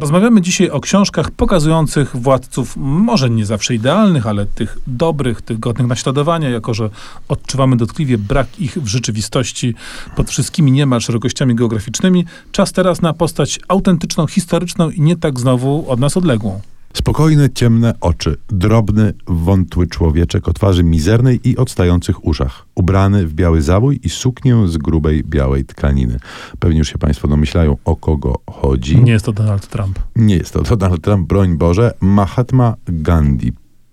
Rozmawiamy 0.00 0.40
dzisiaj 0.40 0.70
o 0.70 0.80
książkach 0.80 1.30
pokazujących 1.30 2.16
władców, 2.16 2.76
może 2.76 3.30
nie 3.30 3.46
zawsze 3.46 3.74
idealnych, 3.74 4.26
ale 4.26 4.46
tych 4.46 4.78
dobrych, 4.86 5.42
tych 5.42 5.60
godnych 5.60 5.86
naśladowania, 5.86 6.48
jako 6.48 6.74
że 6.74 6.90
odczuwamy 7.28 7.76
dotkliwie 7.76 8.18
brak 8.18 8.60
ich 8.60 8.78
w 8.78 8.86
rzeczywistości 8.86 9.74
pod 10.16 10.30
wszystkimi 10.30 10.72
niemal 10.72 11.00
szerokościami 11.00 11.54
geograficznymi. 11.54 12.24
Czas 12.52 12.72
teraz 12.72 13.02
na 13.02 13.12
postać 13.12 13.60
autentyczną, 13.68 14.26
historyczną 14.26 14.90
i 14.90 15.00
nie 15.00 15.16
tak 15.16 15.40
znowu 15.40 15.90
od 15.90 16.00
nas 16.00 16.16
odległą. 16.16 16.60
Spokojne, 16.94 17.50
ciemne 17.50 17.94
oczy, 18.00 18.36
drobny, 18.48 19.14
wątły 19.26 19.86
człowieczek 19.86 20.48
o 20.48 20.52
twarzy 20.52 20.84
mizernej 20.84 21.40
i 21.44 21.56
odstających 21.56 22.24
uszach, 22.24 22.66
ubrany 22.74 23.26
w 23.26 23.34
biały 23.34 23.62
zabój 23.62 24.00
i 24.02 24.08
suknię 24.08 24.68
z 24.68 24.76
grubej 24.76 25.24
białej 25.24 25.64
tkaniny. 25.64 26.18
Pewnie 26.58 26.78
już 26.78 26.88
się 26.88 26.98
Państwo 26.98 27.28
domyślają, 27.28 27.76
o 27.84 27.96
kogo 27.96 28.34
chodzi. 28.50 29.02
Nie 29.02 29.12
jest 29.12 29.24
to 29.24 29.32
Donald 29.32 29.68
Trump. 29.68 29.98
Nie 30.16 30.36
jest 30.36 30.52
to 30.52 30.76
Donald 30.76 31.02
Trump, 31.02 31.28
broń 31.28 31.56
Boże. 31.56 31.94
Mahatma 32.00 32.74
Gandhi, 32.86 33.52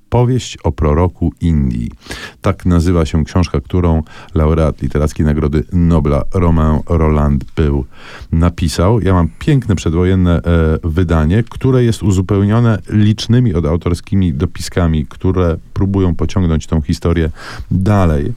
Powieść 0.09 0.57
o 0.63 0.71
proroku 0.71 1.33
Indii. 1.41 1.91
Tak 2.41 2.65
nazywa 2.65 3.05
się 3.05 3.23
książka, 3.23 3.61
którą 3.61 4.03
laureat 4.35 4.81
literackiej 4.81 5.25
Nagrody 5.25 5.63
Nobla 5.73 6.23
Romain 6.33 6.79
Roland 6.89 7.45
był 7.55 7.85
napisał. 8.31 9.01
Ja 9.01 9.13
mam 9.13 9.29
piękne 9.39 9.75
przedwojenne 9.75 10.41
e, 10.41 10.41
wydanie, 10.83 11.43
które 11.49 11.83
jest 11.83 12.03
uzupełnione 12.03 12.79
licznymi 12.89 13.53
odautorskimi 13.53 14.33
dopiskami, 14.33 15.05
które 15.05 15.57
próbują 15.73 16.15
pociągnąć 16.15 16.67
tą 16.67 16.81
historię 16.81 17.29
dalej. 17.71 18.33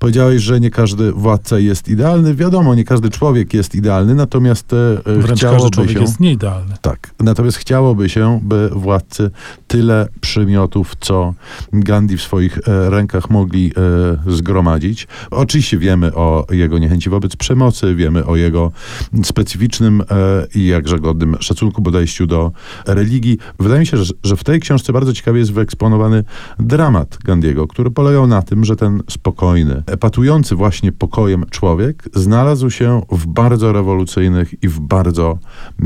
Powiedziałeś, 0.00 0.42
że 0.42 0.60
nie 0.60 0.70
każdy 0.70 1.12
władca 1.12 1.58
jest 1.58 1.88
idealny. 1.88 2.34
Wiadomo, 2.34 2.74
nie 2.74 2.84
każdy 2.84 3.10
człowiek 3.10 3.54
jest 3.54 3.74
idealny, 3.74 4.14
natomiast 4.14 4.72
e, 4.72 4.76
Wręcz 5.04 5.38
chciałoby 5.38 5.60
każdy 5.62 5.74
człowiek 5.74 5.92
się... 5.92 6.00
jest 6.00 6.20
nieidealny. 6.20 6.74
Tak. 6.80 7.14
Natomiast 7.20 7.56
chciałoby 7.56 8.08
się, 8.08 8.40
by 8.42 8.70
władcy 8.72 9.30
tyle 9.66 10.08
przymiotów, 10.20 10.92
co 11.00 11.34
Gandhi 11.72 12.16
w 12.16 12.22
swoich 12.22 12.58
e, 12.58 12.90
rękach 12.90 13.30
mogli 13.30 13.72
e, 14.26 14.32
zgromadzić. 14.32 15.08
Oczywiście 15.30 15.78
wiemy 15.78 16.14
o 16.14 16.46
jego 16.50 16.78
niechęci 16.78 17.10
wobec 17.10 17.36
przemocy, 17.36 17.94
wiemy 17.94 18.26
o 18.26 18.36
jego 18.36 18.72
specyficznym 19.24 20.02
i 20.54 20.66
jakże 20.66 20.98
godnym 20.98 21.36
szacunku 21.40 21.82
podejściu 21.82 22.26
do 22.26 22.52
religii. 22.86 23.38
Wydaje 23.58 23.80
mi 23.80 23.86
się, 23.86 23.96
że, 23.96 24.14
że 24.24 24.36
w 24.36 24.44
tej 24.44 24.60
książce 24.60 24.92
bardzo 24.92 25.12
ciekawie 25.12 25.38
jest 25.38 25.52
wyeksponowany 25.52 26.24
dramat 26.58 27.18
Gandiego, 27.24 27.66
który 27.66 27.90
polegał 27.90 28.26
na 28.26 28.42
tym, 28.42 28.64
że 28.64 28.76
ten 28.76 29.02
spokojny, 29.10 29.82
epatujący 29.90 30.54
właśnie 30.54 30.92
pokojem 30.92 31.44
człowiek 31.50 32.04
znalazł 32.14 32.70
się 32.70 33.02
w 33.12 33.26
bardzo 33.26 33.72
rewolucyjnych 33.72 34.62
i 34.62 34.68
w 34.68 34.80
bardzo 34.80 35.38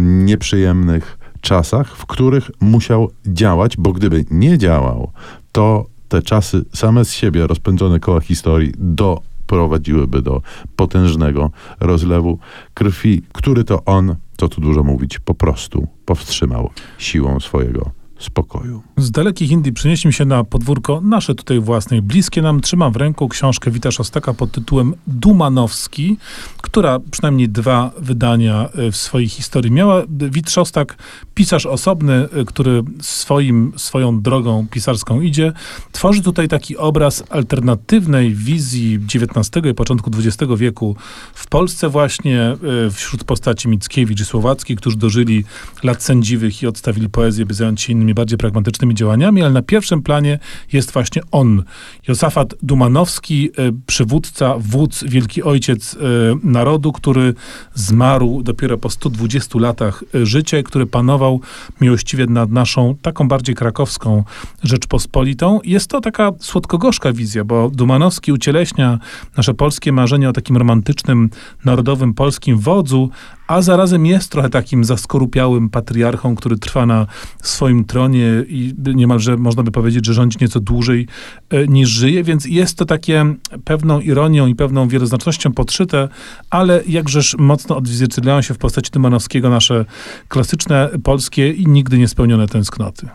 nieprzyjemnych 0.03 1.19
czasach, 1.41 1.97
w 1.97 2.07
których 2.07 2.51
musiał 2.61 3.11
działać, 3.27 3.77
bo 3.77 3.93
gdyby 3.93 4.25
nie 4.31 4.59
działał, 4.59 5.11
to 5.53 5.87
te 6.09 6.23
czasy 6.23 6.65
same 6.73 7.05
z 7.05 7.13
siebie, 7.13 7.47
rozpędzone 7.47 8.01
koła 8.01 8.21
historii, 8.21 8.73
doprowadziłyby 8.79 10.23
do 10.23 10.43
potężnego 10.77 11.51
rozlewu 11.81 12.39
krwi, 12.75 13.23
który 13.33 13.65
to 13.65 13.85
on, 13.85 14.17
co 14.37 14.49
tu 14.49 14.61
dużo 14.61 14.83
mówić, 14.83 15.19
po 15.19 15.35
prostu 15.35 15.87
powstrzymał 16.05 16.71
siłą 16.99 17.41
swojego 17.41 18.04
spokoju. 18.19 18.83
Z 18.97 19.11
dalekich 19.11 19.51
Indii 19.51 19.73
przenieśmy 19.73 20.13
się 20.13 20.25
na 20.25 20.45
podwórko 20.45 21.01
nasze 21.05 21.35
tutaj 21.35 21.61
własne, 21.61 22.03
bliskie 22.03 22.43
nam. 22.43 22.61
Trzymam 22.61 22.93
w 22.93 22.97
ręku 22.97 23.29
książkę 23.29 23.71
Wita 23.71 23.91
Szostaka 23.91 24.35
pod 24.35 24.53
tytułem 24.53 24.95
Dumanowski, 25.07 26.17
która 26.63 27.01
przynajmniej 27.11 27.49
dwa 27.49 27.91
wydania 27.99 28.69
e, 28.75 28.91
w 28.91 28.97
swojej 28.97 29.29
historii 29.29 29.73
miała. 29.73 30.03
Wit 30.09 30.51
Szostak, 30.51 30.97
pisarz 31.35 31.67
osobny, 31.67 32.15
e, 32.15 32.45
który 32.45 32.83
swoim, 33.01 33.73
swoją 33.77 34.23
drogą 34.23 34.67
pisarską 34.71 35.21
idzie, 35.21 35.53
tworzy 35.93 36.23
tutaj 36.23 36.49
taki 36.49 36.77
obraz 36.77 37.25
alternatywnej 37.31 38.35
wizji 38.35 38.99
XIX 39.15 39.67
i 39.71 39.75
początku 39.75 40.11
XX 40.19 40.53
wieku 40.57 40.97
w 41.35 41.47
Polsce 41.47 41.89
właśnie 41.89 42.41
e, 42.41 42.57
wśród 42.91 43.25
postaci 43.25 43.69
Mickiewicz 43.69 44.21
i 44.21 44.25
Słowacki, 44.25 44.77
którzy 44.77 44.97
dożyli 44.97 45.45
lat 45.83 46.03
sędziwych 46.03 46.63
i 46.63 46.67
odstawili 46.67 47.09
poezję, 47.09 47.47
by 47.47 47.55
zająć 47.55 47.81
się 47.81 47.93
innymi 47.93 48.04
bardziej 48.13 48.39
pragmatycznymi 48.39 48.95
działaniami, 48.95 49.43
ale 49.43 49.51
na 49.51 49.63
pierwszym 49.63 50.03
planie 50.03 50.39
jest 50.73 50.93
właśnie 50.93 51.23
on. 51.31 51.63
Josafat 52.09 52.55
Dumanowski, 52.63 53.51
e, 53.59 53.73
przywódca, 53.87 54.55
wódz, 54.59 55.05
wielki 55.05 55.43
ojciec 55.43 55.95
e, 55.95 55.99
narodu, 56.43 56.93
który 56.93 57.35
zmarł 57.75 58.43
dopiero 58.43 58.79
po 58.79 58.91
120 58.91 59.59
latach 59.59 60.05
e, 60.15 60.27
życia 60.27 60.65
który 60.65 60.87
panował 60.87 61.41
miłościwie 61.81 62.27
nad 62.27 62.51
naszą, 62.51 62.95
taką 63.03 63.29
bardziej 63.29 63.55
krakowską 63.55 64.25
Rzeczpospolitą. 64.63 65.61
Jest 65.65 65.91
to 65.91 66.01
taka 66.01 66.33
słodko-gorzka 66.41 67.13
wizja, 67.13 67.45
bo 67.45 67.71
Dumanowski 67.71 68.33
ucieleśnia 68.33 68.99
nasze 69.37 69.55
polskie 69.55 69.93
marzenie 69.93 70.29
o 70.29 70.33
takim 70.33 70.57
romantycznym, 70.57 71.31
narodowym 71.65 72.15
polskim 72.15 72.59
wodzu, 72.59 73.11
a 73.47 73.63
zarazem 73.63 74.07
jest 74.07 74.31
trochę 74.31 74.51
takim 74.51 74.85
zaskorupiałym 74.85 75.69
patriarchą, 75.71 76.35
który 76.35 76.59
trwa 76.59 76.87
na 76.87 77.07
swoim 77.43 77.85
tronie 77.85 78.45
i 78.49 78.75
niemalże 78.95 79.37
można 79.37 79.63
by 79.63 79.71
powiedzieć, 79.71 80.07
że 80.07 80.15
rządzi 80.15 80.39
nieco 80.41 80.61
dłużej 80.61 81.07
e, 81.51 81.67
niż 81.67 81.89
żyje, 81.89 82.25
więc 82.25 82.47
jest 82.47 82.79
to 82.79 82.85
takie 82.85 83.35
pewną 83.65 84.01
ironią 84.01 84.47
i 84.47 84.55
pewną 84.55 84.89
wieloznacznością 84.89 85.53
podszyte, 85.53 86.09
ale 86.51 86.83
jakżeż 86.89 87.37
mocno 87.39 87.77
odzwierciedlają 87.77 88.43
się 88.43 88.55
w 88.55 88.59
postaci 88.59 88.91
Tymanowskiego 88.91 89.51
nasze 89.51 89.85
klasyczne 90.29 90.89
polskie 91.03 91.51
i 91.51 91.67
nigdy 91.67 91.99
niespełnione 91.99 92.49
tęsknoty. 92.49 93.09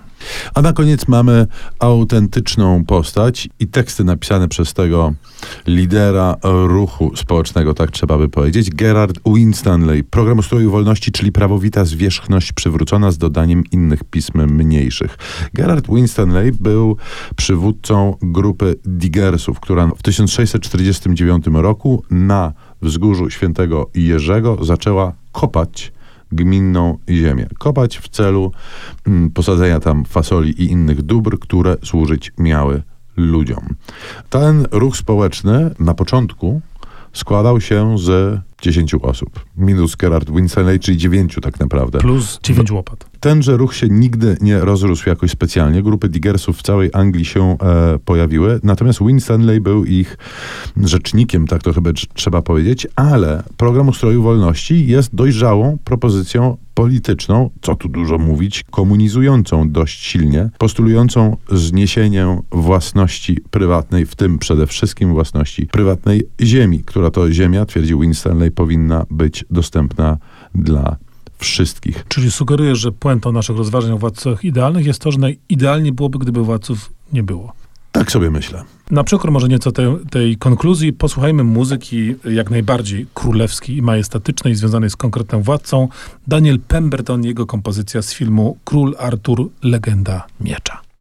A 0.53 0.61
na 0.61 0.73
koniec 0.73 1.07
mamy 1.07 1.47
autentyczną 1.79 2.85
postać 2.85 3.49
i 3.59 3.67
teksty 3.67 4.03
napisane 4.03 4.47
przez 4.47 4.73
tego 4.73 5.13
lidera 5.67 6.35
ruchu 6.43 7.11
społecznego, 7.15 7.73
tak 7.73 7.91
trzeba 7.91 8.17
by 8.17 8.29
powiedzieć. 8.29 8.69
Gerard 8.69 9.19
Winstanley, 9.25 10.03
Program 10.03 10.39
Ustroju 10.39 10.71
Wolności, 10.71 11.11
czyli 11.11 11.31
prawowita 11.31 11.85
zwierzchność 11.85 12.51
przywrócona 12.53 13.11
z 13.11 13.17
dodaniem 13.17 13.63
innych 13.71 14.03
pism 14.03 14.45
mniejszych. 14.53 15.17
Gerard 15.53 15.87
Winstanley 15.87 16.51
był 16.51 16.97
przywódcą 17.35 18.15
grupy 18.21 18.75
Diggersów, 18.85 19.59
która 19.59 19.87
w 19.87 20.03
1649 20.03 21.45
roku 21.53 22.03
na 22.11 22.53
wzgórzu 22.81 23.29
świętego 23.29 23.89
Jerzego 23.95 24.57
zaczęła 24.61 25.13
kopać 25.31 25.91
gminną 26.31 26.97
ziemię. 27.09 27.47
Kopać 27.57 27.97
w 27.97 28.09
celu 28.09 28.51
mm, 29.07 29.31
posadzenia 29.31 29.79
tam 29.79 30.05
fasoli 30.05 30.61
i 30.61 30.71
innych 30.71 31.01
dóbr, 31.01 31.39
które 31.39 31.77
służyć 31.83 32.31
miały 32.37 32.83
ludziom. 33.17 33.75
Ten 34.29 34.67
ruch 34.71 34.97
społeczny 34.97 35.75
na 35.79 35.93
początku 35.93 36.61
składał 37.13 37.61
się 37.61 37.97
z 37.97 38.39
10 38.61 38.95
osób. 38.95 39.45
Minus 39.57 39.95
Gerard 39.95 40.29
Winstanley, 40.31 40.79
czyli 40.79 40.97
9 40.97 41.37
tak 41.41 41.59
naprawdę. 41.59 41.99
Plus 41.99 42.39
9 42.43 42.71
łopat. 42.71 43.05
Tenże 43.19 43.57
ruch 43.57 43.75
się 43.75 43.87
nigdy 43.89 44.37
nie 44.41 44.59
rozrósł 44.59 45.09
jakoś 45.09 45.31
specjalnie. 45.31 45.83
Grupy 45.83 46.09
diggersów 46.09 46.57
w 46.57 46.61
całej 46.61 46.89
Anglii 46.93 47.25
się 47.25 47.57
e, 47.61 47.99
pojawiły, 48.05 48.59
natomiast 48.63 48.99
Winstanley 48.99 49.61
był 49.61 49.85
ich 49.85 50.17
rzecznikiem, 50.83 51.47
tak 51.47 51.63
to 51.63 51.73
chyba 51.73 51.89
trzeba 52.13 52.41
powiedzieć, 52.41 52.87
ale 52.95 53.43
program 53.57 53.89
ustroju 53.89 54.23
wolności 54.23 54.87
jest 54.87 55.15
dojrzałą 55.15 55.77
propozycją 55.83 56.57
polityczną, 56.73 57.49
co 57.61 57.75
tu 57.75 57.89
dużo 57.89 58.17
mówić, 58.17 58.63
komunizującą 58.71 59.71
dość 59.71 60.03
silnie, 60.03 60.49
postulującą 60.57 61.37
zniesienie 61.51 62.41
własności 62.51 63.37
prywatnej, 63.51 64.05
w 64.05 64.15
tym 64.15 64.39
przede 64.39 64.67
wszystkim 64.67 65.13
własności 65.13 65.67
prywatnej 65.67 66.23
ziemi, 66.41 66.83
która 66.85 67.11
to 67.11 67.31
ziemia, 67.31 67.65
twierdził 67.65 67.99
Winstanley, 67.99 68.51
powinna 68.51 69.05
być 69.09 69.45
dostępna 69.49 70.17
dla 70.55 70.97
wszystkich. 71.39 72.05
Czyli 72.07 72.31
sugerujesz, 72.31 72.79
że 72.79 72.91
puentą 72.91 73.31
naszych 73.31 73.57
rozważań 73.57 73.91
o 73.91 73.97
władcach 73.97 74.43
idealnych 74.43 74.85
jest 74.85 75.01
to, 75.01 75.11
że 75.11 75.19
najidealniej 75.19 75.91
byłoby, 75.91 76.19
gdyby 76.19 76.43
władców 76.43 76.93
nie 77.13 77.23
było. 77.23 77.53
Tak 77.91 78.11
sobie 78.11 78.31
myślę. 78.31 78.63
Na 78.91 79.03
przykład 79.03 79.33
może 79.33 79.47
nieco 79.47 79.71
te, 79.71 79.97
tej 80.11 80.37
konkluzji 80.37 80.93
posłuchajmy 80.93 81.43
muzyki 81.43 82.15
jak 82.25 82.49
najbardziej 82.49 83.07
królewskiej 83.13 83.77
i 83.77 83.81
majestatycznej, 83.81 84.55
związanej 84.55 84.89
z 84.89 84.95
konkretnym 84.95 85.43
władcą. 85.43 85.87
Daniel 86.27 86.59
Pemberton, 86.59 87.23
jego 87.23 87.45
kompozycja 87.45 88.01
z 88.01 88.13
filmu 88.13 88.57
Król 88.65 88.95
Artur, 88.99 89.49
legenda 89.63 90.27
miecza. 90.41 90.88